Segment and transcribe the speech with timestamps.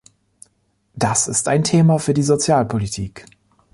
[0.95, 3.27] Das ist ein Thema für die Sozialpolitik.